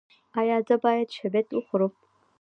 [0.39, 1.91] ایا زه باید شبت وخورم؟